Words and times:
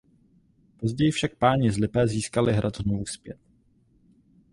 Později 0.77 1.11
však 1.11 1.35
páni 1.35 1.71
z 1.71 1.77
Lipé 1.77 2.07
získali 2.07 2.53
hrad 2.53 2.75
znovu 2.77 3.05
zpět. 3.05 3.37